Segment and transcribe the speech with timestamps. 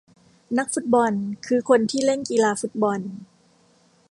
[0.57, 1.11] นักฟุตบอล
[1.47, 2.99] คือคนที่เล่นกีฬาฟุตบอล